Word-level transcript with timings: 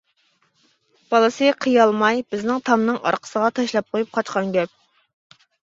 بالىسى 1.11 1.51
قىيالماي، 1.65 2.23
بىزنىڭ 2.33 2.65
تامنىڭ 2.71 3.01
ئارقىسىغا 3.05 3.55
تاشلاپ 3.61 3.95
قويۇپ 3.95 4.15
قاچقان 4.19 4.53
گەپ. 4.59 4.79